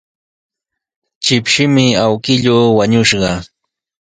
Shipshimi 1.23 1.87
awkilluu 2.05 2.67
wañushqa. 2.77 3.31